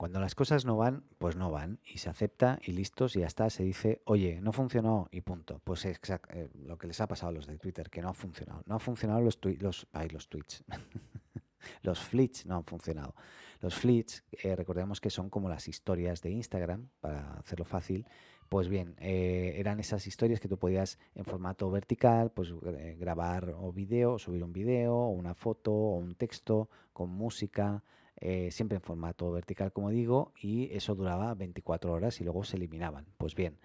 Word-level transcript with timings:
cuando 0.00 0.18
las 0.18 0.34
cosas 0.34 0.64
no 0.64 0.78
van, 0.78 1.04
pues 1.18 1.36
no 1.36 1.50
van 1.50 1.78
y 1.84 1.98
se 1.98 2.08
acepta 2.08 2.58
y 2.64 2.72
listos 2.72 3.16
y 3.16 3.20
ya 3.20 3.26
está, 3.26 3.50
se 3.50 3.64
dice, 3.64 4.00
oye, 4.06 4.40
no 4.40 4.50
funcionó 4.50 5.08
y 5.10 5.20
punto. 5.20 5.60
Pues 5.62 5.84
es 5.84 6.00
eh, 6.30 6.48
lo 6.54 6.78
que 6.78 6.86
les 6.86 7.02
ha 7.02 7.06
pasado 7.06 7.28
a 7.28 7.32
los 7.32 7.46
de 7.46 7.58
Twitter, 7.58 7.90
que 7.90 8.00
no 8.00 8.08
ha 8.08 8.14
funcionado. 8.14 8.62
No 8.64 8.76
han 8.76 8.80
funcionado 8.80 9.20
los, 9.20 9.38
los, 9.58 9.86
los 10.10 10.28
tweets. 10.30 10.64
los 11.82 12.00
flits 12.00 12.46
no 12.46 12.56
han 12.56 12.64
funcionado. 12.64 13.14
Los 13.60 13.74
flits, 13.74 14.24
eh, 14.42 14.56
recordemos 14.56 15.02
que 15.02 15.10
son 15.10 15.28
como 15.28 15.50
las 15.50 15.68
historias 15.68 16.22
de 16.22 16.30
Instagram, 16.30 16.88
para 17.00 17.34
hacerlo 17.34 17.66
fácil. 17.66 18.06
Pues 18.48 18.70
bien, 18.70 18.96
eh, 19.00 19.56
eran 19.58 19.80
esas 19.80 20.06
historias 20.06 20.40
que 20.40 20.48
tú 20.48 20.56
podías 20.56 20.98
en 21.14 21.26
formato 21.26 21.70
vertical, 21.70 22.32
pues 22.32 22.54
grabar 22.98 23.54
o 23.54 23.70
video, 23.70 24.18
subir 24.18 24.44
un 24.44 24.54
video, 24.54 24.94
o 24.94 25.10
una 25.10 25.34
foto, 25.34 25.72
o 25.74 25.98
un 25.98 26.14
texto 26.14 26.70
con 26.94 27.10
música, 27.10 27.84
eh, 28.22 28.50
siempre 28.50 28.76
en 28.76 28.82
formato 28.82 29.32
vertical, 29.32 29.72
como 29.72 29.88
digo, 29.88 30.32
y 30.38 30.70
eso 30.76 30.94
duraba 30.94 31.32
24 31.34 31.90
horas 31.90 32.20
y 32.20 32.24
luego 32.24 32.44
se 32.44 32.58
eliminaban. 32.58 33.06
Pues 33.16 33.34
bien, 33.34 33.58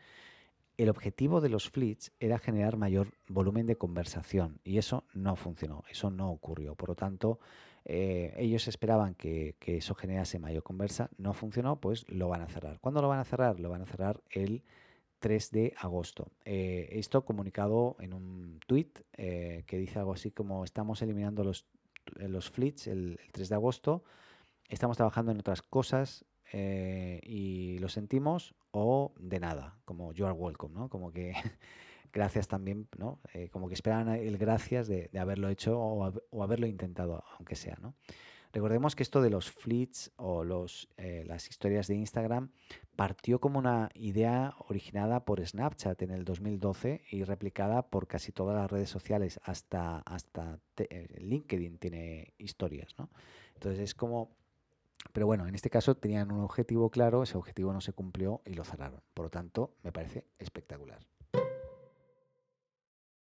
el 0.78 0.88
objetivo 0.88 1.42
de 1.42 1.50
los 1.50 1.70
flits 1.70 2.14
era 2.22 2.40
generar 2.40 2.78
mayor 2.78 3.10
volumen 3.28 3.66
de 3.66 3.78
conversación 3.78 4.62
y 4.64 4.78
eso 4.78 5.04
no 5.14 5.36
funcionó, 5.36 5.84
eso 5.90 6.10
no 6.10 6.32
ocurrió. 6.32 6.76
Por 6.76 6.90
lo 6.90 6.96
tanto, 6.96 7.40
eh, 7.84 8.34
ellos 8.38 8.70
esperaban 8.70 9.14
que, 9.16 9.58
eso 9.60 9.94
generase 9.94 10.40
mayor 10.40 10.64
conversa, 10.64 11.10
no 11.18 11.34
funcionó, 11.34 11.82
pues 11.82 12.10
lo 12.10 12.30
van 12.30 12.42
a 12.42 12.48
cerrar. 12.48 12.80
¿Cuándo 12.80 13.02
lo 13.02 13.10
van 13.10 13.20
a 13.20 13.26
cerrar? 13.26 13.60
Lo 13.60 13.70
van 13.70 13.82
a 13.82 13.86
cerrar 13.86 14.22
el 14.30 14.64
3 15.20 15.52
de 15.52 15.74
agosto. 15.78 16.32
Eh, 16.46 16.88
esto 16.94 17.26
comunicado 17.26 17.98
en 18.00 18.14
un 18.14 18.62
tweet 18.68 18.92
que 19.12 19.78
dice 19.78 20.00
algo 20.00 20.14
así 20.14 20.32
como 20.32 20.64
estamos 20.64 21.02
eliminando 21.02 21.44
los, 21.44 21.66
los 22.16 22.50
flits 22.50 22.88
el 22.88 23.20
3 23.34 23.50
de 23.50 23.56
agosto 23.56 24.04
estamos 24.70 24.98
trabajando 24.98 25.32
en 25.32 25.40
otras 25.40 25.62
cosas 25.62 26.26
eh, 26.52 27.20
y 27.24 27.78
lo 27.80 27.90
sentimos 27.90 28.56
o 28.72 29.14
de 29.20 29.40
nada, 29.40 29.78
como 29.86 30.14
you 30.14 30.26
are 30.26 30.34
welcome, 30.34 30.74
¿no? 30.76 30.90
Como 30.90 31.12
que 31.12 31.34
gracias 32.14 32.48
también, 32.48 32.88
¿no? 32.98 33.20
Eh, 33.34 33.50
como 33.50 33.68
que 33.68 33.74
esperan 33.74 34.10
el 34.10 34.38
gracias 34.38 34.88
de, 34.88 35.10
haberlo 35.20 35.50
hecho 35.50 35.80
o, 35.80 36.44
haberlo 36.44 36.68
intentado, 36.68 37.24
aunque 37.38 37.56
sea, 37.56 37.78
¿no? 37.82 37.96
Recordemos 38.54 38.96
que 38.96 39.04
esto 39.04 39.22
de 39.22 39.30
los 39.30 39.52
fleets 39.52 40.14
o 40.16 40.46
los, 40.46 40.88
eh, 40.96 41.26
las 41.28 41.50
historias 41.50 41.88
de 41.88 41.96
Instagram 41.96 42.52
partió 42.96 43.42
como 43.42 43.60
una 43.60 43.90
idea 43.96 44.56
originada 44.70 45.26
por 45.26 45.46
Snapchat 45.46 46.02
en 46.04 46.12
el 46.12 46.24
2012 46.24 47.04
y 47.12 47.26
replicada 47.26 47.90
por 47.90 48.08
casi 48.08 48.32
todas 48.32 48.56
las 48.56 48.72
redes 48.72 48.90
sociales, 48.90 49.42
hasta, 49.44 49.98
hasta 50.06 50.62
LinkedIn 51.18 51.80
tiene 51.80 52.34
historias, 52.38 52.96
¿no? 52.98 53.10
Entonces 53.56 53.82
es 53.82 53.94
como 53.94 54.38
pero 55.16 55.28
bueno, 55.28 55.48
en 55.48 55.56
este 55.56 55.70
caso 55.70 55.96
tenían 55.96 56.30
un 56.30 56.42
objetivo 56.42 56.90
claro, 56.90 57.24
ese 57.24 57.38
objetivo 57.38 57.72
no 57.72 57.80
se 57.80 57.94
cumplió 57.94 58.42
y 58.46 58.54
lo 58.54 58.66
cerraron. 58.66 59.00
Por 59.14 59.28
lo 59.28 59.30
tanto, 59.30 59.78
me 59.82 59.94
parece 59.94 60.26
espectacular. 60.40 61.00